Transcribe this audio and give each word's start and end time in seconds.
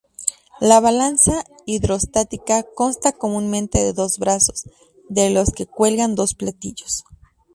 La 0.59 0.79
balanza 0.79 1.43
hidrostática 1.67 2.63
consta 2.63 3.11
comúnmente 3.11 3.77
de 3.83 3.93
dos 3.93 4.17
brazos, 4.17 4.63
de 5.09 5.29
los 5.29 5.51
que 5.51 5.67
cuelgan 5.67 6.15
dos 6.15 6.33
platillos. 6.33 7.03